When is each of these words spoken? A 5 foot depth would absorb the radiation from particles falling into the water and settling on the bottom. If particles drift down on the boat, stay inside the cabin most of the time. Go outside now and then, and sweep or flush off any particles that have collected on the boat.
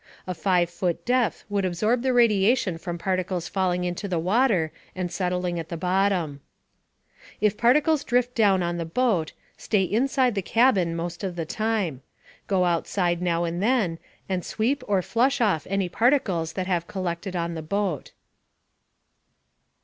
A 0.25 0.33
5 0.33 0.67
foot 0.67 1.05
depth 1.05 1.43
would 1.47 1.63
absorb 1.63 2.01
the 2.01 2.11
radiation 2.11 2.79
from 2.79 2.97
particles 2.97 3.47
falling 3.47 3.83
into 3.83 4.07
the 4.07 4.17
water 4.17 4.71
and 4.95 5.11
settling 5.11 5.59
on 5.59 5.65
the 5.69 5.77
bottom. 5.77 6.41
If 7.39 7.55
particles 7.55 8.03
drift 8.03 8.33
down 8.33 8.63
on 8.63 8.77
the 8.77 8.85
boat, 8.85 9.33
stay 9.57 9.83
inside 9.83 10.33
the 10.33 10.41
cabin 10.41 10.95
most 10.95 11.23
of 11.23 11.35
the 11.35 11.45
time. 11.45 12.01
Go 12.47 12.65
outside 12.65 13.21
now 13.21 13.43
and 13.43 13.61
then, 13.61 13.99
and 14.27 14.43
sweep 14.43 14.83
or 14.87 15.03
flush 15.03 15.39
off 15.39 15.67
any 15.69 15.87
particles 15.87 16.53
that 16.53 16.65
have 16.65 16.87
collected 16.87 17.35
on 17.35 17.53
the 17.53 17.61
boat. 17.61 18.11